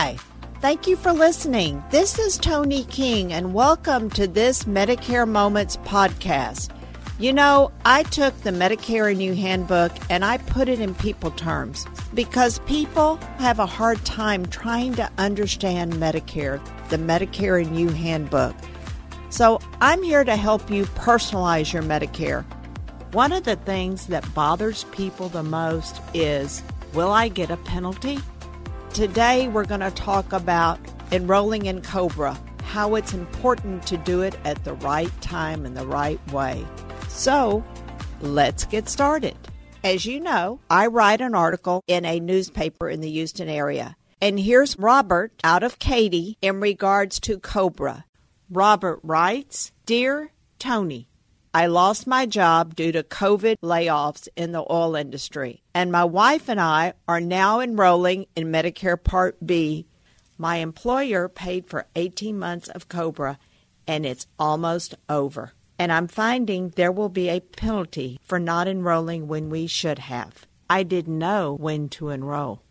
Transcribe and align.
Hi. 0.00 0.16
Thank 0.62 0.86
you 0.86 0.96
for 0.96 1.12
listening. 1.12 1.84
This 1.90 2.18
is 2.18 2.38
Toni 2.38 2.84
King, 2.84 3.34
and 3.34 3.52
welcome 3.52 4.08
to 4.12 4.26
this 4.26 4.64
Medicare 4.64 5.28
Moments 5.28 5.76
podcast. 5.76 6.70
You 7.18 7.34
know, 7.34 7.70
I 7.84 8.04
took 8.04 8.34
the 8.40 8.48
Medicare 8.50 9.14
& 9.20 9.20
You 9.20 9.34
Handbook 9.34 9.92
and 10.08 10.24
I 10.24 10.38
put 10.38 10.70
it 10.70 10.80
in 10.80 10.94
people 10.94 11.32
terms 11.32 11.84
because 12.14 12.60
people 12.60 13.16
have 13.36 13.58
a 13.58 13.66
hard 13.66 14.02
time 14.06 14.46
trying 14.46 14.94
to 14.94 15.10
understand 15.18 15.92
Medicare, 15.92 16.64
the 16.88 16.96
Medicare 16.96 17.60
& 17.76 17.78
You 17.78 17.90
Handbook. 17.90 18.56
So 19.28 19.60
I'm 19.82 20.02
here 20.02 20.24
to 20.24 20.36
help 20.36 20.70
you 20.70 20.86
personalize 20.86 21.74
your 21.74 21.82
Medicare. 21.82 22.46
One 23.12 23.32
of 23.32 23.44
the 23.44 23.56
things 23.56 24.06
that 24.06 24.32
bothers 24.32 24.84
people 24.92 25.28
the 25.28 25.42
most 25.42 26.00
is 26.14 26.62
will 26.94 27.12
I 27.12 27.28
get 27.28 27.50
a 27.50 27.58
penalty? 27.58 28.18
Today, 28.94 29.46
we're 29.46 29.66
going 29.66 29.80
to 29.80 29.92
talk 29.92 30.32
about 30.32 30.80
enrolling 31.12 31.66
in 31.66 31.80
COBRA, 31.80 32.36
how 32.64 32.96
it's 32.96 33.14
important 33.14 33.86
to 33.86 33.96
do 33.96 34.22
it 34.22 34.36
at 34.44 34.64
the 34.64 34.74
right 34.74 35.12
time 35.20 35.64
and 35.64 35.76
the 35.76 35.86
right 35.86 36.20
way. 36.32 36.66
So, 37.08 37.64
let's 38.20 38.64
get 38.64 38.88
started. 38.88 39.36
As 39.84 40.06
you 40.06 40.18
know, 40.18 40.58
I 40.68 40.88
write 40.88 41.20
an 41.20 41.36
article 41.36 41.84
in 41.86 42.04
a 42.04 42.18
newspaper 42.18 42.90
in 42.90 43.00
the 43.00 43.10
Houston 43.10 43.48
area. 43.48 43.96
And 44.20 44.40
here's 44.40 44.76
Robert 44.76 45.32
out 45.44 45.62
of 45.62 45.78
Katy 45.78 46.36
in 46.42 46.60
regards 46.60 47.20
to 47.20 47.38
COBRA. 47.38 48.04
Robert 48.50 48.98
writes 49.04 49.70
Dear 49.86 50.32
Toni, 50.58 51.08
I 51.52 51.66
lost 51.66 52.06
my 52.06 52.26
job 52.26 52.76
due 52.76 52.92
to 52.92 53.02
COVID 53.02 53.56
layoffs 53.60 54.28
in 54.36 54.52
the 54.52 54.64
oil 54.70 54.94
industry, 54.94 55.64
and 55.74 55.90
my 55.90 56.04
wife 56.04 56.48
and 56.48 56.60
I 56.60 56.92
are 57.08 57.20
now 57.20 57.58
enrolling 57.58 58.26
in 58.36 58.52
Medicare 58.52 59.02
Part 59.02 59.44
B. 59.44 59.84
My 60.38 60.58
employer 60.58 61.28
paid 61.28 61.66
for 61.66 61.88
18 61.96 62.38
months 62.38 62.68
of 62.68 62.88
COBRA, 62.88 63.36
and 63.84 64.06
it's 64.06 64.28
almost 64.38 64.94
over. 65.08 65.52
And 65.76 65.90
I'm 65.90 66.06
finding 66.06 66.68
there 66.68 66.92
will 66.92 67.08
be 67.08 67.28
a 67.28 67.40
penalty 67.40 68.20
for 68.22 68.38
not 68.38 68.68
enrolling 68.68 69.26
when 69.26 69.50
we 69.50 69.66
should 69.66 69.98
have. 69.98 70.46
I 70.68 70.84
didn't 70.84 71.18
know 71.18 71.54
when 71.54 71.88
to 71.90 72.10
enroll. 72.10 72.62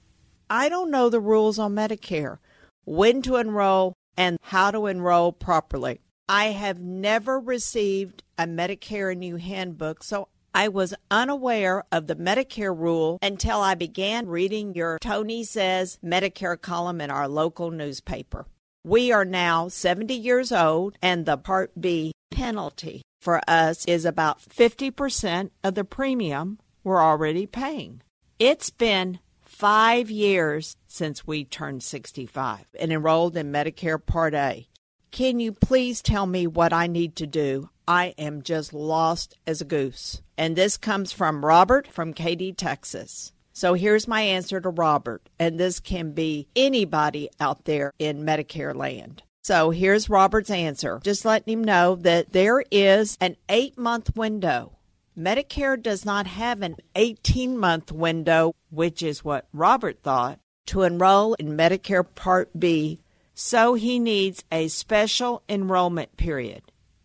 I 0.49 0.69
don't 0.69 0.89
know 0.89 1.09
the 1.09 1.19
rules 1.19 1.59
on 1.59 1.75
Medicare, 1.75 2.37
when 2.85 3.23
to 3.23 3.35
enroll, 3.35 3.97
and 4.15 4.39
how 4.41 4.71
to 4.71 4.87
enroll 4.87 5.33
properly. 5.33 5.99
I 6.31 6.51
have 6.51 6.79
never 6.79 7.39
received 7.39 8.21
a 8.37 8.45
Medicare 8.45 9.19
& 9.23 9.25
You 9.25 9.37
Handbook, 9.37 10.03
so 10.03 10.27
I 10.53 10.67
was 10.67 10.93
unaware 11.09 11.85
of 11.91 12.05
the 12.05 12.15
Medicare 12.15 12.77
rule 12.77 13.17
until 13.19 13.61
I 13.61 13.73
began 13.73 14.27
reading 14.27 14.75
your 14.75 14.99
Toni 14.99 15.43
Says 15.43 15.97
Medicare 16.05 16.61
column 16.61 17.01
in 17.01 17.09
our 17.09 17.27
local 17.27 17.71
newspaper. 17.71 18.45
We 18.85 19.11
are 19.11 19.25
now 19.25 19.69
70 19.69 20.13
years 20.13 20.51
old, 20.51 20.99
and 21.01 21.25
the 21.25 21.35
Part 21.35 21.71
B 21.81 22.11
penalty 22.29 23.01
for 23.19 23.41
us 23.47 23.83
is 23.85 24.05
about 24.05 24.39
50% 24.39 25.49
of 25.63 25.73
the 25.73 25.83
premium 25.83 26.59
we're 26.83 27.01
already 27.01 27.47
paying. 27.47 28.03
It's 28.37 28.69
been 28.69 29.17
five 29.41 30.11
years 30.11 30.77
since 30.87 31.25
we 31.25 31.43
turned 31.43 31.81
65 31.81 32.67
and 32.79 32.93
enrolled 32.93 33.35
in 33.35 33.51
Medicare 33.51 34.05
Part 34.05 34.35
A. 34.35 34.67
Can 35.11 35.39
you 35.39 35.51
please 35.51 36.01
tell 36.01 36.25
me 36.25 36.45
what 36.47 36.71
I 36.71 36.87
need 36.87 37.15
to 37.17 37.27
do? 37.27 37.69
I 37.87 38.13
am 38.17 38.43
just 38.43 38.73
lost 38.73 39.35
as 39.47 39.59
a 39.59 39.65
goose. 39.65 40.21
And 40.37 40.55
this 40.55 40.77
comes 40.77 41.11
from 41.11 41.43
Robert 41.43 41.87
from 41.87 42.13
Katy, 42.13 42.53
Texas. 42.53 43.33
So 43.51 43.73
here's 43.73 44.07
my 44.07 44.21
answer 44.21 44.61
to 44.61 44.69
Robert, 44.69 45.27
and 45.39 45.59
this 45.59 45.79
can 45.79 46.11
be 46.11 46.47
anybody 46.55 47.29
out 47.39 47.65
there 47.65 47.91
in 47.99 48.23
Medicare 48.23 48.75
land. 48.75 49.23
So 49.43 49.71
here's 49.71 50.09
Robert's 50.09 50.51
answer. 50.51 51.01
Just 51.03 51.25
letting 51.25 51.51
him 51.51 51.63
know 51.63 51.95
that 51.95 52.31
there 52.31 52.63
is 52.71 53.17
an 53.19 53.35
eight 53.49 53.77
month 53.77 54.15
window. 54.15 54.77
Medicare 55.17 55.81
does 55.81 56.05
not 56.05 56.27
have 56.27 56.61
an 56.61 56.77
18 56.95 57.57
month 57.57 57.91
window, 57.91 58.53
which 58.69 59.01
is 59.01 59.25
what 59.25 59.47
Robert 59.51 60.01
thought, 60.03 60.39
to 60.67 60.83
enroll 60.83 61.33
in 61.33 61.57
Medicare 61.57 62.05
Part 62.15 62.57
B 62.57 62.99
so 63.41 63.73
he 63.73 63.99
needs 63.99 64.43
a 64.51 64.67
special 64.67 65.41
enrollment 65.47 66.17
period, 66.17 66.61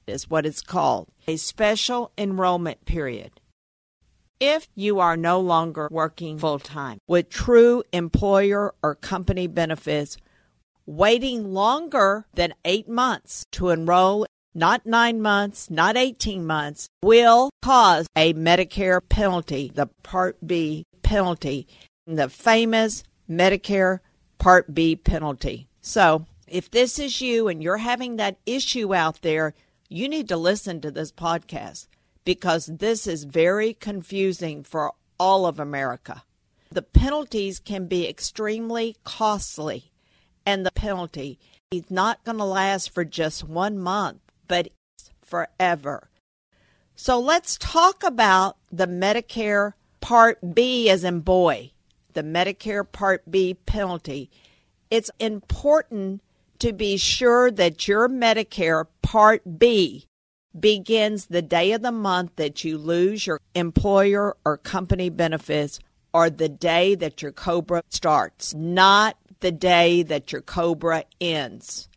is 0.09 0.29
what 0.29 0.45
it's 0.45 0.63
called 0.63 1.07
a 1.29 1.37
special 1.37 2.11
enrollment 2.19 2.85
period. 2.87 3.31
If 4.41 4.67
you 4.75 4.99
are 4.99 5.17
no 5.17 5.39
longer 5.39 5.89
working 5.93 6.39
full 6.39 6.59
time 6.59 6.99
with 7.07 7.31
true 7.31 7.85
employer 7.93 8.75
or 8.83 8.97
company 8.97 9.47
benefits, 9.47 10.17
waiting 10.87 11.53
longer 11.55 12.27
than 12.35 12.53
eight 12.65 12.89
months 12.89 13.47
to 13.53 13.69
enroll, 13.69 14.27
not 14.57 14.85
nine 14.85 15.23
months, 15.23 15.71
not 15.71 15.97
18 15.97 16.45
months, 16.45 16.89
will 17.01 17.51
cause 17.63 18.09
a 18.17 18.35
Medicare 18.35 19.01
penalty, 19.09 19.71
the 19.73 19.87
Part 20.03 20.45
B 20.45 20.83
penalty, 21.03 21.69
the 22.09 22.29
famous 22.29 23.05
Medicare 23.31 24.01
Part 24.39 24.75
B 24.75 24.97
penalty. 24.97 25.69
So, 25.87 26.25
if 26.49 26.71
this 26.71 26.99
is 26.99 27.21
you 27.21 27.47
and 27.47 27.63
you're 27.63 27.77
having 27.77 28.17
that 28.17 28.39
issue 28.47 28.95
out 28.95 29.21
there, 29.21 29.53
you 29.91 30.09
need 30.09 30.29
to 30.29 30.37
listen 30.39 30.81
to 30.81 30.91
this 30.91 31.13
podcast 31.13 31.89
because 32.25 32.65
this 32.65 33.07
is 33.07 33.25
very 33.25 33.75
confusing 33.75 34.65
for 34.65 34.95
all 35.21 35.45
of 35.45 35.61
America. 35.61 36.23
The 36.71 36.81
penalties 36.81 37.59
can 37.59 37.87
be 37.87 38.09
extremely 38.09 38.97
costly, 39.05 39.93
and 40.47 40.65
the 40.65 40.73
penalty 40.73 41.39
is 41.71 41.91
not 41.91 42.25
going 42.25 42.39
to 42.39 42.45
last 42.45 42.89
for 42.89 43.05
just 43.05 43.45
one 43.45 43.79
month, 43.79 44.23
but 44.49 44.71
forever. 45.21 46.09
So 46.97 47.21
let's 47.21 47.59
talk 47.59 48.03
about 48.03 48.57
the 48.73 48.87
Medicare 48.87 49.75
Part 50.01 50.55
B 50.55 50.89
as 50.89 51.05
in 51.05 51.21
boy, 51.21 51.73
the 52.15 52.23
Medicare 52.23 52.91
Part 52.91 53.31
B 53.31 53.53
penalty 53.53 54.31
it's 54.91 55.11
important 55.19 56.23
to 56.59 56.73
be 56.73 56.97
sure 56.97 57.51
that 57.51 57.89
your 57.89 58.09
Medicare 58.09 58.87
Part 59.03 59.59
B 59.59 60.07
begins 60.59 61.27
the 61.27 61.43
day 61.43 61.73
of 61.73 61.83
the 61.83 61.93
month 61.93 62.37
that 62.37 62.65
you 62.65 62.79
lose 62.79 63.27
your 63.27 63.41
employer 63.55 64.37
or 64.45 64.57
company 64.57 65.11
benefits 65.11 65.81
or 66.13 66.31
the 66.31 66.49
day 66.49 66.95
that 66.95 67.23
your 67.23 67.33
COBRA 67.33 67.83
starts, 67.89 68.55
not 68.55 69.17
the 69.41 69.51
day 69.51 70.03
that 70.05 70.31
your 70.33 70.43
COBRA 70.43 71.05
ends. 71.21 71.89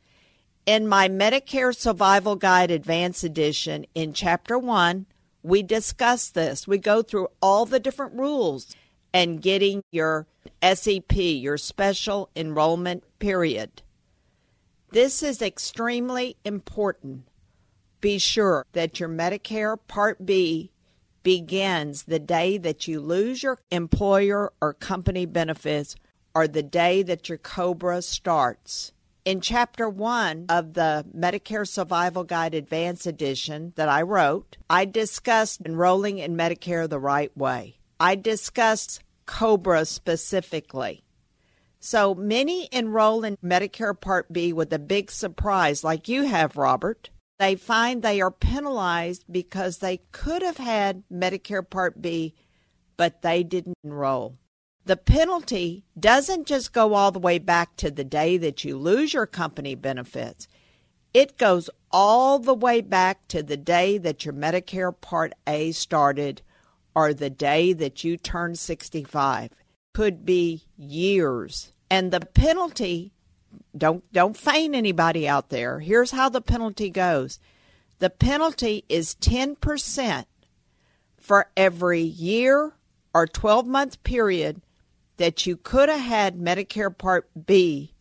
In 0.65 0.87
my 0.87 1.07
Medicare 1.07 1.73
Survival 1.73 2.35
Guide 2.35 2.71
Advanced 2.71 3.23
Edition 3.23 3.85
in 3.93 4.11
Chapter 4.11 4.57
1, 4.57 5.05
we 5.43 5.63
discuss 5.63 6.29
this. 6.29 6.67
We 6.67 6.77
go 6.77 7.01
through 7.01 7.27
all 7.41 7.65
the 7.65 7.79
different 7.79 8.15
rules 8.15 8.75
and 9.17 9.41
getting 9.41 9.81
your 9.91 10.27
SEP, 10.61 11.15
your 11.15 11.57
special 11.57 12.29
enrollment 12.35 13.03
period. 13.17 13.81
This 14.91 15.23
is 15.23 15.41
extremely 15.41 16.37
important. 16.45 17.27
Be 17.99 18.19
sure 18.19 18.63
that 18.73 18.99
your 18.99 19.09
Medicare 19.09 19.75
Part 19.87 20.23
B 20.23 20.69
begins 21.23 22.03
the 22.03 22.19
day 22.19 22.59
that 22.59 22.87
you 22.87 22.99
lose 22.99 23.41
your 23.41 23.57
employer 23.71 24.53
or 24.61 24.75
company 24.75 25.25
benefits 25.25 25.95
or 26.35 26.47
the 26.47 26.61
day 26.61 27.01
that 27.01 27.27
your 27.27 27.39
COBRA 27.39 28.03
starts. 28.03 28.91
In 29.25 29.41
Chapter 29.41 29.89
1 29.89 30.45
of 30.47 30.75
the 30.75 31.03
Medicare 31.17 31.67
Survival 31.67 32.23
Guide 32.23 32.53
Advance 32.53 33.07
Edition 33.07 33.73
that 33.77 33.89
I 33.89 34.03
wrote, 34.03 34.57
I 34.69 34.85
discussed 34.85 35.61
enrolling 35.65 36.19
in 36.19 36.37
Medicare 36.37 36.87
the 36.87 36.99
right 36.99 37.35
way. 37.35 37.79
I 37.99 38.13
discussed 38.13 39.01
COBRA 39.27 39.85
specifically. 39.85 41.03
So 41.79 42.15
many 42.15 42.67
enroll 42.71 43.23
in 43.23 43.37
Medicare 43.37 43.99
Part 43.99 44.33
B 44.33 44.51
with 44.51 44.73
a 44.73 44.79
big 44.79 45.11
surprise, 45.11 45.83
like 45.83 46.07
you 46.07 46.23
have, 46.23 46.57
Robert. 46.57 47.11
They 47.37 47.55
find 47.55 48.01
they 48.01 48.19
are 48.19 48.31
penalized 48.31 49.25
because 49.31 49.77
they 49.77 49.97
could 50.11 50.41
have 50.41 50.57
had 50.57 51.03
Medicare 51.13 51.69
Part 51.69 52.01
B, 52.01 52.33
but 52.97 53.21
they 53.21 53.43
didn't 53.43 53.77
enroll. 53.83 54.37
The 54.85 54.97
penalty 54.97 55.83
doesn't 55.99 56.47
just 56.47 56.73
go 56.73 56.95
all 56.95 57.11
the 57.11 57.19
way 57.19 57.37
back 57.37 57.75
to 57.75 57.91
the 57.91 58.03
day 58.03 58.37
that 58.37 58.63
you 58.63 58.77
lose 58.77 59.13
your 59.13 59.27
company 59.27 59.75
benefits. 59.75 60.47
It 61.13 61.37
goes 61.37 61.69
all 61.91 62.39
the 62.39 62.53
way 62.53 62.81
back 62.81 63.27
to 63.27 63.43
the 63.43 63.57
day 63.57 63.97
that 63.97 64.25
your 64.25 64.33
Medicare 64.33 64.99
Part 64.99 65.33
A 65.45 65.73
started 65.73 66.41
or 66.97 67.13
the 67.13 67.29
day 67.29 67.73
that 67.73 68.03
you 68.03 68.17
turn 68.17 68.55
65 68.55 69.51
could 69.93 70.25
be 70.25 70.63
years. 70.75 71.71
And 71.91 72.11
the 72.11 72.21
penalty 72.21 73.13
don't 73.77 74.03
don't 74.11 74.35
feign 74.35 74.73
anybody 74.73 75.27
out 75.27 75.49
there. 75.49 75.79
Here's 75.79 76.09
how 76.09 76.29
the 76.29 76.41
penalty 76.41 76.89
goes. 76.89 77.37
The 77.99 78.09
penalty 78.09 78.83
is 78.89 79.15
10% 79.21 80.25
for 81.17 81.51
every 81.55 82.01
year 82.01 82.73
or 83.13 83.27
12 83.27 83.67
month 83.67 84.01
period 84.01 84.63
that 85.17 85.45
you 85.45 85.55
could 85.55 85.89
have 85.89 86.01
had 86.01 86.39
medicare 86.39 86.95
part 86.95 87.29
b 87.45 87.93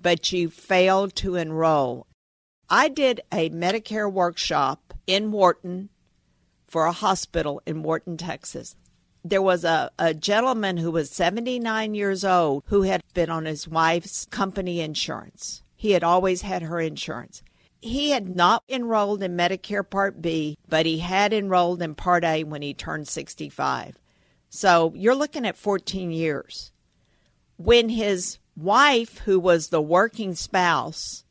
but 0.00 0.30
you 0.30 0.48
failed 0.50 1.16
to 1.16 1.34
enroll. 1.34 2.06
I 2.70 2.88
did 2.88 3.22
a 3.32 3.50
Medicare 3.50 4.12
workshop 4.12 4.94
in 5.04 5.32
Wharton 5.32 5.88
for 6.66 6.86
a 6.86 6.92
hospital 6.92 7.62
in 7.66 7.82
Wharton, 7.82 8.16
Texas. 8.16 8.76
There 9.24 9.42
was 9.42 9.64
a, 9.64 9.90
a 9.98 10.14
gentleman 10.14 10.76
who 10.76 10.90
was 10.90 11.10
79 11.10 11.94
years 11.94 12.24
old 12.24 12.62
who 12.66 12.82
had 12.82 13.02
been 13.14 13.30
on 13.30 13.44
his 13.44 13.66
wife's 13.66 14.26
company 14.26 14.80
insurance. 14.80 15.62
He 15.74 15.92
had 15.92 16.04
always 16.04 16.42
had 16.42 16.62
her 16.62 16.80
insurance. 16.80 17.42
He 17.80 18.10
had 18.10 18.34
not 18.34 18.62
enrolled 18.68 19.22
in 19.22 19.36
Medicare 19.36 19.88
Part 19.88 20.22
B, 20.22 20.58
but 20.68 20.86
he 20.86 20.98
had 20.98 21.32
enrolled 21.32 21.82
in 21.82 21.94
Part 21.94 22.24
A 22.24 22.44
when 22.44 22.62
he 22.62 22.74
turned 22.74 23.08
65. 23.08 23.98
So 24.48 24.92
you're 24.96 25.14
looking 25.14 25.46
at 25.46 25.56
14 25.56 26.10
years. 26.10 26.72
When 27.56 27.88
his 27.88 28.38
wife, 28.56 29.18
who 29.18 29.38
was 29.38 29.68
the 29.68 29.82
working 29.82 30.34
spouse, 30.34 31.24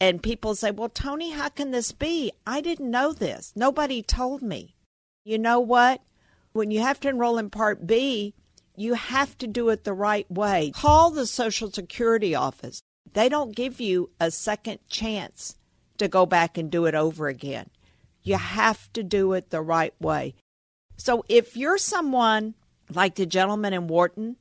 And 0.00 0.22
people 0.22 0.54
say, 0.54 0.70
well, 0.70 0.88
Toni, 0.88 1.32
how 1.32 1.48
can 1.48 1.72
this 1.72 1.92
be? 1.92 2.32
I 2.46 2.60
didn't 2.60 2.90
know 2.90 3.12
this. 3.12 3.52
Nobody 3.56 4.02
told 4.02 4.42
me. 4.42 4.76
You 5.24 5.38
know 5.38 5.60
what? 5.60 6.02
When 6.52 6.70
you 6.70 6.80
have 6.80 7.00
to 7.00 7.08
enroll 7.08 7.38
in 7.38 7.50
Part 7.50 7.86
B, 7.86 8.34
you 8.76 8.94
have 8.94 9.36
to 9.38 9.46
do 9.46 9.68
it 9.70 9.84
the 9.84 9.92
right 9.92 10.30
way. 10.30 10.70
Call 10.74 11.10
the 11.10 11.26
Social 11.26 11.70
Security 11.70 12.34
office. 12.34 12.80
They 13.12 13.28
don't 13.28 13.54
give 13.54 13.80
you 13.80 14.10
a 14.20 14.30
second 14.30 14.78
chance 14.88 15.56
to 15.98 16.08
go 16.08 16.26
back 16.26 16.56
and 16.56 16.70
do 16.70 16.86
it 16.86 16.94
over 16.94 17.26
again. 17.26 17.70
You 18.28 18.36
have 18.36 18.92
to 18.92 19.02
do 19.02 19.32
it 19.32 19.48
the 19.48 19.62
right 19.62 19.94
way. 20.00 20.34
So 20.98 21.24
if 21.30 21.56
you're 21.56 21.78
someone 21.78 22.54
like 22.92 23.14
the 23.14 23.24
gentleman 23.24 23.72
in 23.72 23.86
Wharton, 23.86 24.36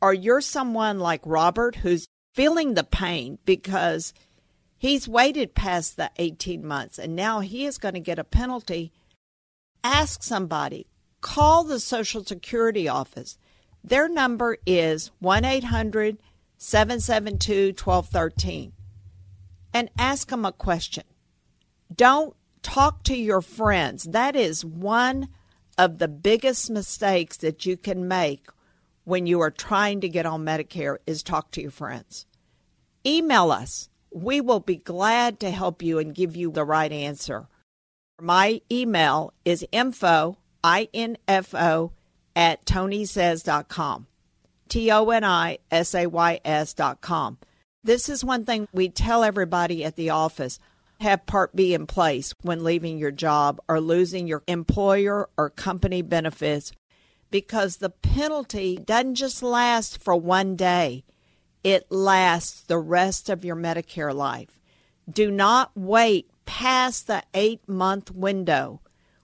or 0.00 0.12
you're 0.12 0.40
someone 0.40 0.98
like 0.98 1.20
Robert 1.24 1.76
who's 1.76 2.08
feeling 2.34 2.74
the 2.74 2.82
pain 2.82 3.38
because 3.44 4.12
he's 4.76 5.06
waited 5.06 5.54
past 5.54 5.96
the 5.96 6.10
18 6.16 6.66
months 6.66 6.98
and 6.98 7.14
now 7.14 7.38
he 7.38 7.64
is 7.64 7.78
going 7.78 7.94
to 7.94 8.00
get 8.00 8.18
a 8.18 8.24
penalty, 8.24 8.92
ask 9.84 10.24
somebody. 10.24 10.88
Call 11.20 11.62
the 11.62 11.78
Social 11.78 12.24
Security 12.24 12.88
office. 12.88 13.38
Their 13.84 14.08
number 14.08 14.58
is 14.66 15.12
1 15.20 15.44
800 15.44 16.18
772 16.58 17.74
1213 17.80 18.72
and 19.72 19.90
ask 19.96 20.28
them 20.28 20.44
a 20.44 20.50
question. 20.50 21.04
Don't 21.94 22.34
talk 22.62 23.02
to 23.04 23.16
your 23.16 23.40
friends. 23.40 24.04
That 24.04 24.36
is 24.36 24.64
one 24.64 25.28
of 25.78 25.98
the 25.98 26.08
biggest 26.08 26.70
mistakes 26.70 27.36
that 27.38 27.66
you 27.66 27.76
can 27.76 28.08
make 28.08 28.46
when 29.04 29.26
you 29.26 29.40
are 29.40 29.50
trying 29.50 30.00
to 30.00 30.08
get 30.08 30.26
on 30.26 30.44
Medicare 30.44 30.98
is 31.06 31.22
talk 31.22 31.50
to 31.52 31.62
your 31.62 31.70
friends. 31.70 32.26
Email 33.04 33.50
us. 33.50 33.88
We 34.12 34.40
will 34.40 34.60
be 34.60 34.76
glad 34.76 35.40
to 35.40 35.50
help 35.50 35.82
you 35.82 35.98
and 35.98 36.14
give 36.14 36.36
you 36.36 36.50
the 36.50 36.64
right 36.64 36.92
answer. 36.92 37.48
My 38.20 38.60
email 38.70 39.32
is 39.44 39.66
info, 39.72 40.38
I-N-F-O, 40.62 41.92
at 42.36 42.64
tonisays.com. 42.64 44.06
T 44.68 44.90
O 44.90 45.10
N 45.10 45.22
I 45.22 45.58
S 45.70 45.94
A 45.94 46.06
Y 46.06 46.40
S 46.46 46.72
dot 46.72 47.02
com. 47.02 47.36
This 47.84 48.08
is 48.08 48.24
one 48.24 48.46
thing 48.46 48.66
we 48.72 48.88
tell 48.88 49.22
everybody 49.22 49.84
at 49.84 49.96
the 49.96 50.08
office 50.08 50.58
have 51.02 51.26
Part 51.26 51.54
B 51.54 51.74
in 51.74 51.86
place 51.86 52.34
when 52.42 52.64
leaving 52.64 52.98
your 52.98 53.10
job 53.10 53.60
or 53.68 53.80
losing 53.80 54.26
your 54.26 54.42
employer 54.46 55.28
or 55.36 55.50
company 55.50 56.02
benefits 56.02 56.72
because 57.30 57.78
the 57.78 57.90
penalty 57.90 58.76
doesn't 58.76 59.16
just 59.16 59.42
last 59.42 60.02
for 60.02 60.14
one 60.14 60.54
day, 60.54 61.04
it 61.64 61.90
lasts 61.90 62.62
the 62.62 62.78
rest 62.78 63.28
of 63.28 63.44
your 63.44 63.56
Medicare 63.56 64.14
life. 64.14 64.60
Do 65.10 65.30
not 65.30 65.72
wait 65.74 66.30
past 66.44 67.06
the 67.06 67.22
eight 67.34 67.66
month 67.68 68.10
window 68.10 68.80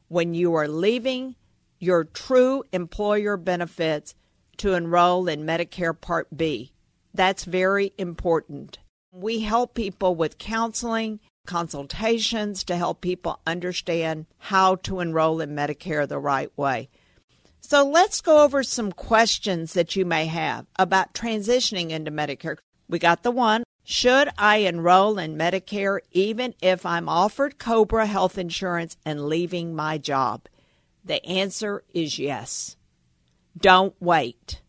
when 0.09 0.35
you 0.35 0.55
are 0.55 0.69
leaving 0.69 1.37
your 1.79 2.05
true 2.05 2.65
employer 2.73 3.37
benefits 3.37 4.15
to 4.57 4.75
enroll 4.75 5.29
in 5.29 5.45
Medicare 5.45 5.99
Part 5.99 6.37
B. 6.37 6.73
That's 7.15 7.45
very 7.45 7.93
important. 7.99 8.79
We 9.13 9.41
help 9.41 9.75
people 9.75 10.15
with 10.15 10.39
counseling, 10.39 11.21
consultations 11.49 12.63
to 12.63 12.77
help 12.77 13.01
people 13.01 13.41
understand 13.47 14.27
how 14.37 14.77
to 14.77 15.01
enroll 15.01 15.41
in 15.41 15.57
Medicare 15.57 16.07
the 16.07 16.19
right 16.19 16.53
way. 16.57 16.89
So 17.61 17.85
let's 17.85 18.21
go 18.21 18.45
over 18.45 18.63
some 18.63 18.93
questions 18.93 19.73
that 19.73 19.97
you 19.97 20.05
may 20.05 20.27
have 20.27 20.67
about 20.79 21.15
transitioning 21.15 21.91
into 21.91 22.13
Medicare. 22.13 22.59
We 22.89 23.01
got 23.01 23.25
the 23.25 23.33
one 23.33 23.65
Should 23.83 24.29
I 24.39 24.59
enroll 24.59 25.19
in 25.19 25.37
Medicare 25.37 26.01
even 26.13 26.55
if 26.61 26.87
I'm 26.87 27.09
offered 27.09 27.59
Cobra 27.59 28.07
health 28.07 28.39
insurance 28.39 28.97
and 29.05 29.27
leaving 29.27 29.75
my 29.75 29.99
job? 29.99 30.47
The 31.05 31.25
answer 31.25 31.83
is 31.95 32.19
yes. 32.19 32.77
Don't 33.57 33.95
wait. 33.99 34.61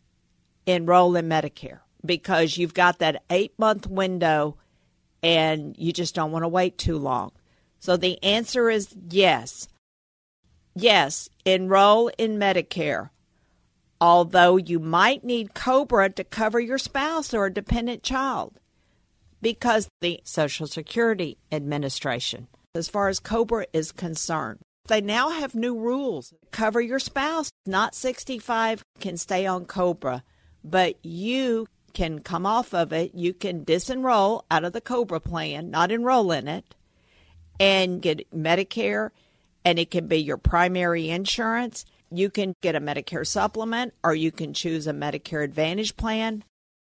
Enroll 0.66 1.14
in 1.16 1.28
Medicare 1.28 1.80
because 2.04 2.56
you've 2.56 2.74
got 2.74 2.98
that 2.98 3.22
eight 3.28 3.52
month 3.58 3.86
window 3.86 4.56
and 5.22 5.74
you 5.78 5.92
just 5.92 6.14
don't 6.14 6.32
want 6.32 6.44
to 6.44 6.48
wait 6.48 6.78
too 6.78 6.98
long. 6.98 7.32
So 7.78 7.96
the 7.96 8.22
answer 8.22 8.70
is 8.70 8.94
yes. 9.10 9.68
Yes, 10.74 11.28
enroll 11.44 12.10
in 12.18 12.38
Medicare. 12.38 13.10
Although 14.00 14.56
you 14.56 14.78
might 14.78 15.24
need 15.24 15.54
COBRA 15.54 16.10
to 16.10 16.24
cover 16.24 16.58
your 16.58 16.78
spouse 16.78 17.34
or 17.34 17.46
a 17.46 17.52
dependent 17.52 18.02
child 18.02 18.58
because 19.42 19.88
the 20.00 20.20
Social 20.24 20.66
Security 20.66 21.38
Administration, 21.52 22.48
as 22.74 22.88
far 22.88 23.08
as 23.08 23.20
COBRA 23.20 23.66
is 23.72 23.92
concerned, 23.92 24.60
they 24.88 25.00
now 25.00 25.30
have 25.30 25.54
new 25.54 25.78
rules. 25.78 26.32
Cover 26.50 26.80
your 26.80 26.98
spouse, 26.98 27.50
not 27.66 27.94
65, 27.94 28.82
can 28.98 29.16
stay 29.16 29.46
on 29.46 29.66
COBRA, 29.66 30.22
but 30.64 30.96
you 31.04 31.66
can 31.92 32.20
come 32.20 32.46
off 32.46 32.74
of 32.74 32.92
it. 32.92 33.14
You 33.14 33.32
can 33.32 33.64
disenroll 33.64 34.42
out 34.50 34.64
of 34.64 34.72
the 34.72 34.80
COBRA 34.80 35.20
plan, 35.20 35.70
not 35.70 35.92
enroll 35.92 36.32
in 36.32 36.48
it, 36.48 36.74
and 37.58 38.00
get 38.00 38.30
Medicare, 38.30 39.10
and 39.64 39.78
it 39.78 39.90
can 39.90 40.06
be 40.06 40.18
your 40.18 40.36
primary 40.36 41.10
insurance. 41.10 41.84
You 42.10 42.30
can 42.30 42.54
get 42.60 42.74
a 42.74 42.80
Medicare 42.80 43.26
supplement, 43.26 43.94
or 44.02 44.14
you 44.14 44.32
can 44.32 44.54
choose 44.54 44.86
a 44.86 44.92
Medicare 44.92 45.44
Advantage 45.44 45.96
plan, 45.96 46.44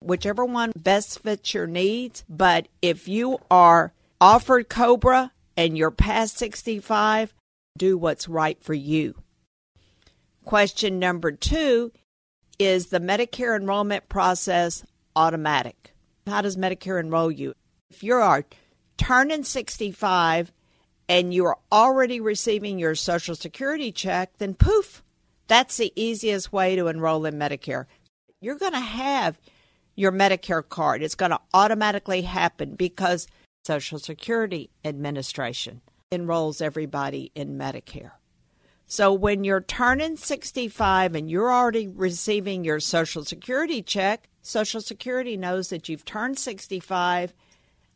whichever 0.01 0.45
one 0.45 0.73
best 0.77 1.21
fits 1.21 1.55
your 1.55 1.67
needs. 1.67 2.25
But 2.29 2.69
if 2.83 3.07
you 3.07 3.39
are 3.51 3.93
offered 4.21 4.69
COBRA 4.69 5.33
and 5.57 5.77
you're 5.79 5.91
past 5.91 6.39
65, 6.39 7.35
do 7.77 7.99
what's 7.99 8.29
right 8.29 8.61
for 8.63 8.75
you. 8.75 9.15
Question 10.45 10.99
number 10.99 11.33
two 11.33 11.93
is 12.59 12.87
the 12.87 13.01
Medicare 13.01 13.57
enrollment 13.57 14.09
process 14.09 14.85
automatic? 15.17 15.95
How 16.27 16.41
does 16.41 16.57
Medicare 16.57 17.01
enroll 17.01 17.31
you? 17.31 17.55
If 17.91 18.03
you 18.03 18.15
are 18.15 18.45
turning 18.97 19.45
65 19.45 20.53
and 21.09 21.35
you're 21.35 21.59
already 21.71 22.21
receiving 22.21 22.79
your 22.79 22.95
Social 22.95 23.35
Security 23.35 23.93
check, 23.93 24.39
then 24.39 24.55
poof, 24.55 25.03
that's 25.47 25.77
the 25.77 25.93
easiest 25.97 26.53
way 26.53 26.77
to 26.77 26.87
enroll 26.89 27.27
in 27.27 27.35
Medicare. 27.35 27.87
You're 28.41 28.59
going 28.59 28.73
to 28.73 28.81
have 28.81 29.39
your 29.97 30.13
Medicare 30.13 30.67
card. 30.67 31.03
It's 31.03 31.15
going 31.15 31.31
to 31.31 31.41
automatically 31.53 32.23
happen 32.23 32.75
because 32.75 33.27
Social 33.65 33.99
Security 33.99 34.71
Administration 34.85 35.83
enrolls 36.11 36.61
everybody 36.61 37.31
in 37.35 37.59
Medicare. 37.59 38.13
So 38.87 39.13
when 39.13 39.45
you're 39.45 39.63
turning 39.63 40.17
65 40.17 41.15
and 41.15 41.31
you're 41.31 41.53
already 41.53 41.89
receiving 41.89 42.65
your 42.65 42.81
Social 42.81 43.25
Security 43.25 43.83
check, 43.83 44.29
Social 44.43 44.81
Security 44.81 45.37
knows 45.37 45.69
that 45.71 45.89
you've 45.89 46.05
turned 46.05 46.39
65. 46.39 47.33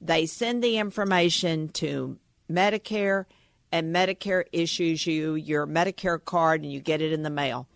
They 0.00 0.26
send 0.26 0.64
the 0.64 0.78
information 0.78 1.68
to 1.70 2.18
Medicare, 2.50 3.26
and 3.70 3.94
Medicare 3.94 4.44
issues 4.52 5.06
you 5.06 5.34
your 5.34 5.66
Medicare 5.66 6.22
card 6.22 6.62
and 6.62 6.72
you 6.72 6.80
get 6.80 7.02
it 7.02 7.12
in 7.12 7.22
the 7.22 7.30
mail. 7.30 7.68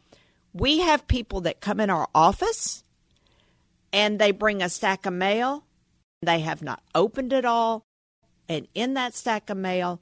We 0.52 0.80
have 0.80 1.06
people 1.06 1.42
that 1.42 1.60
come 1.60 1.80
in 1.80 1.90
our 1.90 2.08
office 2.14 2.82
and 3.92 4.18
they 4.18 4.30
bring 4.30 4.62
a 4.62 4.68
stack 4.68 5.06
of 5.06 5.12
mail. 5.12 5.64
They 6.22 6.40
have 6.40 6.62
not 6.62 6.82
opened 6.94 7.32
it 7.32 7.44
all. 7.44 7.84
And 8.48 8.68
in 8.74 8.94
that 8.94 9.14
stack 9.14 9.50
of 9.50 9.56
mail, 9.56 10.00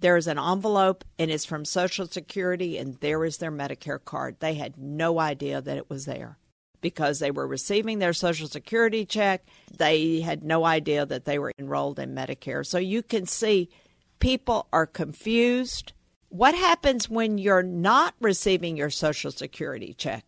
there's 0.00 0.26
an 0.26 0.38
envelope 0.38 1.04
and 1.18 1.30
it's 1.30 1.44
from 1.44 1.64
Social 1.64 2.06
Security, 2.06 2.78
and 2.78 2.96
there 3.00 3.24
is 3.24 3.38
their 3.38 3.52
Medicare 3.52 4.04
card. 4.04 4.36
They 4.40 4.54
had 4.54 4.76
no 4.76 5.18
idea 5.18 5.60
that 5.60 5.76
it 5.76 5.88
was 5.88 6.04
there 6.04 6.38
because 6.80 7.18
they 7.18 7.30
were 7.30 7.46
receiving 7.46 7.98
their 7.98 8.12
Social 8.12 8.48
Security 8.48 9.04
check. 9.04 9.46
They 9.76 10.20
had 10.20 10.44
no 10.44 10.64
idea 10.64 11.06
that 11.06 11.24
they 11.24 11.38
were 11.38 11.52
enrolled 11.58 11.98
in 11.98 12.14
Medicare. 12.14 12.64
So 12.64 12.78
you 12.78 13.02
can 13.02 13.26
see 13.26 13.70
people 14.18 14.68
are 14.72 14.86
confused. 14.86 15.92
What 16.28 16.54
happens 16.54 17.08
when 17.08 17.38
you're 17.38 17.62
not 17.62 18.14
receiving 18.20 18.76
your 18.76 18.90
Social 18.90 19.30
Security 19.30 19.94
check? 19.94 20.24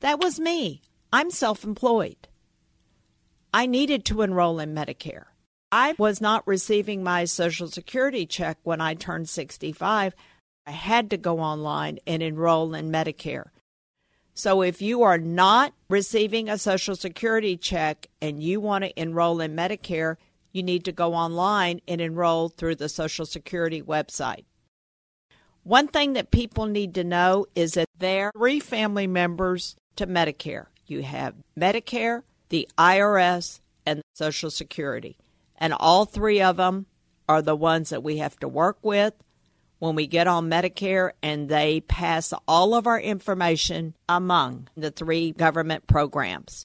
That 0.00 0.18
was 0.20 0.40
me. 0.40 0.82
I'm 1.12 1.30
self 1.30 1.64
employed. 1.64 2.28
I 3.54 3.66
needed 3.66 4.06
to 4.06 4.22
enroll 4.22 4.58
in 4.58 4.74
Medicare. 4.74 5.26
I 5.74 5.94
was 5.96 6.20
not 6.20 6.46
receiving 6.46 7.02
my 7.02 7.24
Social 7.24 7.66
Security 7.66 8.26
check 8.26 8.58
when 8.62 8.82
I 8.82 8.92
turned 8.92 9.30
65. 9.30 10.14
I 10.66 10.70
had 10.70 11.08
to 11.10 11.16
go 11.16 11.40
online 11.40 11.98
and 12.06 12.22
enroll 12.22 12.74
in 12.74 12.92
Medicare. 12.92 13.46
So 14.34 14.60
if 14.60 14.82
you 14.82 15.02
are 15.02 15.16
not 15.16 15.72
receiving 15.88 16.50
a 16.50 16.58
Social 16.58 16.94
Security 16.94 17.56
check 17.56 18.08
and 18.20 18.42
you 18.42 18.60
want 18.60 18.84
to 18.84 19.00
enroll 19.00 19.40
in 19.40 19.56
Medicare, 19.56 20.16
you 20.52 20.62
need 20.62 20.84
to 20.84 20.92
go 20.92 21.14
online 21.14 21.80
and 21.88 22.02
enroll 22.02 22.50
through 22.50 22.74
the 22.76 22.90
Social 22.90 23.24
Security 23.24 23.80
website. 23.80 24.44
One 25.62 25.88
thing 25.88 26.12
that 26.12 26.30
people 26.30 26.66
need 26.66 26.94
to 26.96 27.04
know 27.04 27.46
is 27.54 27.72
that 27.74 27.88
there 27.96 28.26
are 28.26 28.32
three 28.36 28.60
family 28.60 29.06
members 29.06 29.76
to 29.96 30.06
Medicare. 30.06 30.66
You 30.86 31.02
have 31.02 31.34
Medicare, 31.58 32.24
the 32.50 32.68
IRS, 32.76 33.60
and 33.86 34.02
Social 34.14 34.50
Security. 34.50 35.16
And 35.58 35.72
all 35.72 36.04
three 36.04 36.42
of 36.42 36.56
them 36.56 36.86
are 37.28 37.42
the 37.42 37.56
ones 37.56 37.90
that 37.90 38.02
we 38.02 38.18
have 38.18 38.38
to 38.40 38.48
work 38.48 38.78
with 38.82 39.14
when 39.78 39.94
we 39.94 40.06
get 40.06 40.28
on 40.28 40.48
Medicare, 40.48 41.10
and 41.22 41.48
they 41.48 41.80
pass 41.80 42.32
all 42.46 42.74
of 42.74 42.86
our 42.86 43.00
information 43.00 43.94
among 44.08 44.68
the 44.76 44.90
three 44.90 45.32
government 45.32 45.86
programs. 45.86 46.64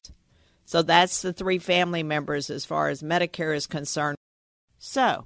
So 0.66 0.82
that's 0.82 1.22
the 1.22 1.34
three 1.34 1.58
family 1.58 2.04
members 2.04 2.50
as 2.50 2.66
far 2.66 2.90
as 2.90 3.02
Medicare 3.02 3.56
is 3.56 3.66
concerned. 3.66 4.18
So, 4.78 5.26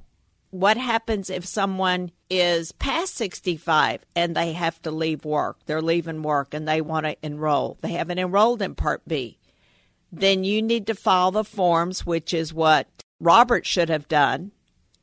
what 0.52 0.78
happens 0.78 1.30
if 1.30 1.46
someone 1.46 2.12
is 2.30 2.72
past 2.74 3.16
65 3.16 4.06
and 4.16 4.36
they 4.36 4.54
have 4.54 4.82
to 4.84 4.92
leave 4.92 5.26
work? 5.26 5.58
They're 5.66 5.82
leaving 5.82 6.22
work 6.22 6.54
and 6.54 6.68
they 6.68 6.80
want 6.80 7.06
to 7.06 7.18
enroll. 7.22 7.78
They 7.82 7.92
haven't 7.92 8.20
enrolled 8.20 8.62
in 8.62 8.76
Part 8.76 9.06
B 9.08 9.38
then 10.12 10.44
you 10.44 10.62
need 10.62 10.88
to 10.88 10.96
file 10.96 11.32
the 11.32 11.44
forms, 11.44 12.06
which 12.06 12.34
is 12.34 12.54
what 12.54 12.88
Robert 13.22 13.68
should 13.68 13.90
have 13.90 14.08
done. 14.08 14.52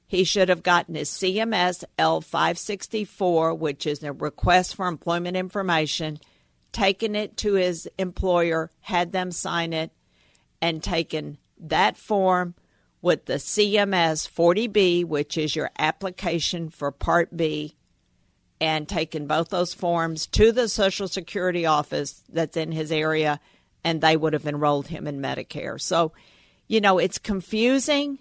He 0.04 0.25
should 0.25 0.48
have 0.48 0.64
gotten 0.64 0.96
his 0.96 1.08
CMS 1.08 1.84
L564, 1.98 3.56
which 3.56 3.87
is 3.87 4.02
a 4.02 4.12
request 4.12 4.75
for 4.75 4.88
employment 4.88 5.37
information, 5.37 6.18
taken 6.72 7.14
it 7.14 7.37
to 7.38 7.54
his 7.54 7.88
employer, 7.96 8.70
had 8.80 9.12
them 9.12 9.30
sign 9.30 9.72
it, 9.72 9.92
and 10.60 10.82
taken 10.82 11.38
that 11.60 11.96
form 11.96 12.54
with 13.00 13.26
the 13.26 13.34
CMS 13.34 14.28
40B, 14.28 15.04
which 15.04 15.38
is 15.38 15.54
your 15.54 15.70
application 15.78 16.70
for 16.70 16.90
Part 16.90 17.37
B, 17.37 17.76
and 18.60 18.88
taken 18.88 19.28
both 19.28 19.50
those 19.50 19.75
forms 19.75 20.26
to 20.26 20.50
the 20.50 20.68
Social 20.68 21.06
Security 21.06 21.66
office 21.66 22.25
that's 22.28 22.56
in 22.56 22.72
his 22.72 22.90
area 22.90 23.38
and 23.84 24.00
they 24.00 24.16
would 24.16 24.32
have 24.32 24.46
enrolled 24.46 24.88
him 24.88 25.06
in 25.06 25.20
Medicare. 25.20 25.80
So, 25.80 26.12
you 26.68 26.80
know, 26.80 26.98
it's 26.98 27.18
confusing, 27.18 28.18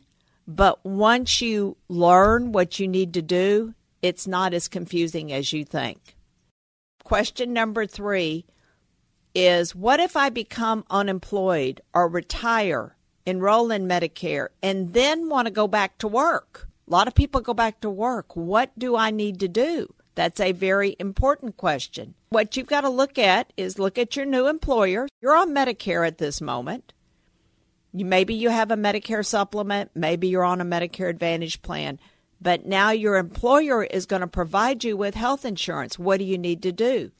but 0.47 0.83
once 0.85 1.41
you 1.41 1.75
learn 1.89 2.53
what 2.53 2.79
you 2.79 2.87
need 2.87 3.13
to 3.13 3.21
do, 3.21 3.73
it's 4.01 4.25
not 4.25 4.53
as 4.53 4.69
confusing 4.69 5.31
as 5.31 5.51
you 5.51 5.65
think. 5.65 6.15
Question 7.03 7.53
number 7.53 7.85
three 7.85 8.45
is 9.35 9.75
What 9.75 9.99
if 9.99 10.15
I 10.15 10.29
become 10.29 10.85
unemployed 10.89 11.81
or 11.93 12.07
retire, 12.07 12.95
enroll 13.25 13.69
in 13.69 13.87
Medicare, 13.87 14.47
and 14.63 14.93
then 14.93 15.29
want 15.29 15.47
to 15.47 15.51
go 15.51 15.67
back 15.67 15.97
to 15.99 16.07
work? 16.07 16.67
A 16.87 16.91
lot 16.91 17.07
of 17.07 17.15
people 17.15 17.41
go 17.41 17.53
back 17.53 17.81
to 17.81 17.89
work. 17.89 18.35
What 18.35 18.71
do 18.79 18.95
I 18.95 19.11
need 19.11 19.41
to 19.41 19.49
do? 19.49 19.93
That's 20.15 20.39
a 20.39 20.53
very 20.53 20.95
important 20.99 21.57
question. 21.57 22.15
What 22.29 22.55
you've 22.55 22.67
got 22.67 22.81
to 22.81 22.89
look 22.89 23.19
at 23.19 23.51
is 23.57 23.77
look 23.77 23.97
at 23.97 24.15
your 24.15 24.25
new 24.25 24.47
employer. 24.47 25.07
You're 25.21 25.35
on 25.35 25.53
Medicare 25.53 26.07
at 26.07 26.17
this 26.17 26.41
moment. 26.41 26.93
Maybe 27.93 28.33
you 28.33 28.49
have 28.49 28.71
a 28.71 28.75
Medicare 28.75 29.25
supplement, 29.25 29.91
maybe 29.95 30.27
you're 30.27 30.43
on 30.43 30.61
a 30.61 30.65
Medicare 30.65 31.09
Advantage 31.09 31.61
plan, 31.61 31.99
but 32.39 32.65
now 32.65 32.91
your 32.91 33.17
employer 33.17 33.83
is 33.83 34.05
going 34.05 34.21
to 34.21 34.27
provide 34.27 34.83
you 34.83 34.95
with 34.95 35.15
health 35.15 35.45
insurance. 35.45 35.97
What 35.97 36.17
do 36.17 36.25
you 36.25 36.37
need 36.37 36.61
to 36.63 36.71
do? 36.71 37.11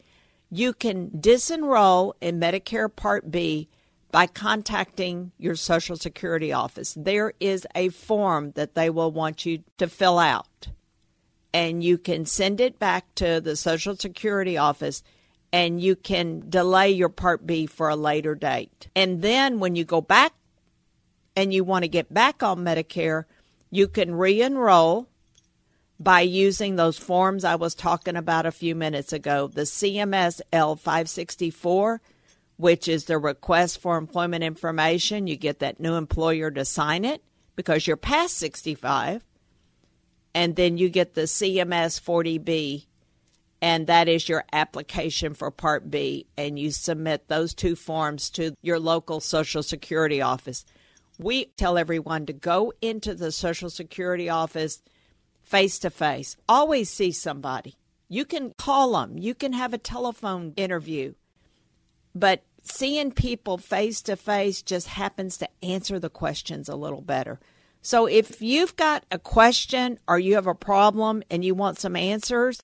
You 0.50 0.74
can 0.74 1.10
disenroll 1.10 2.14
in 2.22 2.40
Medicare 2.40 2.94
Part 2.94 3.32
B 3.32 3.70
by 4.12 4.28
contacting 4.28 5.32
your 5.38 5.56
Social 5.56 5.96
Security 5.96 6.54
office. 6.54 6.96
There 6.98 7.34
is 7.40 7.68
a 7.76 7.90
form 7.90 8.52
that 8.52 8.76
they 8.76 8.90
will 8.90 9.12
want 9.12 9.46
you 9.46 9.64
to 9.78 9.88
fill 9.88 10.20
out 10.20 10.70
and 11.54 11.84
you 11.84 11.98
can 11.98 12.26
send 12.26 12.62
it 12.62 12.78
back 12.78 13.14
to 13.16 13.42
the 13.42 13.56
Social 13.56 13.96
Security 13.96 14.58
office 14.58 15.02
and 15.52 15.82
you 15.82 15.96
can 15.96 16.44
delay 16.50 16.92
your 16.92 17.10
Part 17.10 17.48
B 17.48 17.66
for 17.66 17.90
a 17.90 17.96
later 17.96 18.36
date. 18.36 18.90
And 18.96 19.22
then 19.22 19.60
when 19.60 19.76
you 19.76 19.84
go 19.84 20.02
back 20.02 20.34
and 21.38 21.54
you 21.54 21.64
want 21.64 21.84
to 21.84 21.88
get 21.88 22.12
back 22.12 22.42
on 22.42 22.66
Medicare, 22.66 23.26
you 23.70 23.88
can 23.88 24.16
re 24.16 24.42
enroll 24.42 25.08
by 26.00 26.22
using 26.22 26.76
those 26.76 26.98
forms 26.98 27.44
I 27.44 27.56
was 27.56 27.76
talking 27.76 28.16
about 28.16 28.48
a 28.48 28.52
few 28.52 28.76
minutes 28.76 29.14
ago 29.14 29.48
the 29.48 29.62
CMS 29.62 30.42
L 30.52 30.76
564, 30.76 32.02
which 32.58 32.88
is 32.88 33.06
the 33.06 33.20
request 33.20 33.80
for 33.80 33.98
employment 33.98 34.44
information. 34.44 35.28
You 35.28 35.38
get 35.38 35.60
that 35.60 35.80
new 35.80 35.94
employer 35.94 36.50
to 36.52 36.66
sign 36.66 37.06
it 37.06 37.24
because 37.56 37.86
you're 37.86 37.98
past 37.98 38.38
65 38.38 39.24
and 40.34 40.56
then 40.56 40.78
you 40.78 40.90
get 40.90 41.14
the 41.14 41.22
CMS 41.22 42.02
40B, 42.02 42.86
and 43.62 43.88
that 43.88 44.08
is 44.08 44.28
your 44.28 44.44
application 44.54 45.34
for 45.34 45.50
Part 45.50 45.90
B, 45.90 46.28
and 46.38 46.60
you 46.60 46.70
submit 46.70 47.28
those 47.28 47.54
two 47.56 47.76
forms 47.76 48.30
to 48.32 48.54
your 48.62 48.80
local 48.80 49.20
Social 49.20 49.64
Security 49.64 50.22
office. 50.22 50.64
We 51.18 51.46
tell 51.58 51.78
everyone 51.78 52.26
to 52.28 52.34
go 52.34 52.74
into 52.82 53.16
the 53.16 53.32
Social 53.32 53.70
Security 53.70 54.30
office 54.30 54.82
face 55.42 55.80
to 55.80 55.90
face. 55.90 56.38
Always 56.48 56.90
see 56.90 57.12
somebody. 57.12 57.76
You 58.10 58.26
can 58.26 58.54
call 58.58 58.94
them, 58.94 59.18
you 59.18 59.34
can 59.34 59.54
have 59.54 59.74
a 59.74 59.78
telephone 59.78 60.54
interview, 60.56 61.14
but 62.16 62.44
seeing 62.62 63.12
people 63.12 63.58
face 63.58 64.02
to 64.04 64.16
face 64.16 64.62
just 64.62 64.88
happens 64.88 65.38
to 65.38 65.50
answer 65.62 66.00
the 66.00 66.10
questions 66.10 66.70
a 66.70 66.76
little 66.76 67.02
better. 67.02 67.40
So 67.82 68.06
if 68.06 68.42
you've 68.42 68.76
got 68.76 69.06
a 69.12 69.20
question 69.20 70.00
or 70.08 70.20
you 70.20 70.36
have 70.36 70.48
a 70.48 70.56
problem 70.56 71.24
and 71.30 71.44
you 71.44 71.56
want 71.56 71.80
some 71.80 71.96
answers, 71.96 72.62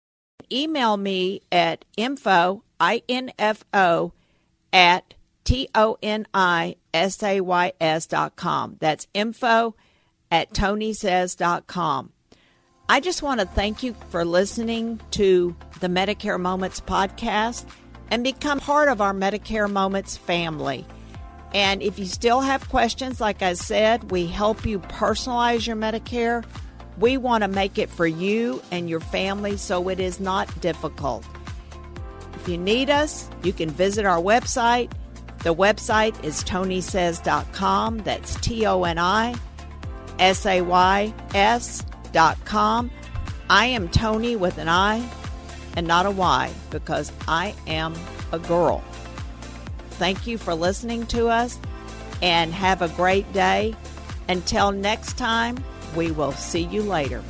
email 0.52 0.98
me 0.98 1.42
at 1.52 1.86
info, 1.98 2.64
I-N-F-O, 2.80 4.14
at 4.72 5.14
T-O-N-I-S-A-Y-S 5.44 6.83
dot 6.94 8.36
com. 8.36 8.78
That's 8.80 9.08
info 9.14 9.76
at 10.32 10.52
tonisays.com. 10.54 12.12
I 12.90 13.00
just 13.00 13.24
want 13.24 13.40
to 13.40 13.46
thank 13.46 13.82
you 13.82 13.96
for 14.10 14.26
listening 14.26 15.00
to 15.12 15.56
the 15.80 15.88
Medicare 15.88 16.40
Moments 16.40 16.82
podcast 16.82 17.66
and 18.12 18.24
become 18.24 18.60
part 18.60 18.90
of 18.90 19.02
our 19.02 19.14
Medicare 19.14 19.72
Moments 19.72 20.18
family. 20.18 20.86
And 21.54 21.82
if 21.82 21.98
you 21.98 22.06
still 22.06 22.42
have 22.42 22.70
questions, 22.70 23.22
like 23.22 23.42
I 23.42 23.54
said, 23.54 24.12
we 24.12 24.26
help 24.26 24.66
you 24.66 24.80
personalize 24.80 25.66
your 25.68 25.76
Medicare. 25.76 26.44
We 26.98 27.18
want 27.18 27.44
to 27.44 27.48
make 27.48 27.78
it 27.78 27.90
for 27.90 28.06
you 28.06 28.62
and 28.72 28.90
your 28.90 29.00
family 29.00 29.58
so 29.58 29.88
it 29.90 30.00
is 30.00 30.20
not 30.20 30.62
difficult. 30.62 31.26
If 32.36 32.48
you 32.50 32.58
need 32.58 32.90
us, 32.90 33.30
you 33.44 33.54
can 33.54 33.70
visit 33.70 34.06
our 34.06 34.20
website. 34.20 34.92
The 35.44 35.54
website 35.54 36.24
is 36.24 36.44
tonisays.com. 36.44 38.00
That's 38.00 38.36
T 38.40 38.66
O 38.66 38.84
N 38.84 38.98
I 38.98 39.36
S 40.18 40.46
A 40.46 40.62
Y 40.62 41.14
S.com. 41.34 42.92
I 43.50 43.66
am 43.66 43.90
Toni 43.90 44.36
with 44.38 44.58
an 44.58 44.70
I 44.70 45.08
and 45.76 45.86
not 45.86 46.06
a 46.06 46.12
Y 46.12 46.52
because 46.70 47.12
I 47.28 47.54
am 47.68 47.94
a 48.32 48.40
girl. 48.40 48.84
Thank 49.92 50.26
you 50.26 50.38
for 50.38 50.56
listening 50.56 51.06
to 51.08 51.28
us 51.28 51.60
and 52.22 52.54
have 52.54 52.82
a 52.82 52.88
great 52.90 53.32
day. 53.34 53.76
Until 54.30 54.72
next 54.72 55.18
time, 55.18 55.62
we 55.96 56.12
will 56.12 56.32
see 56.32 56.62
you 56.62 56.82
later. 56.82 57.22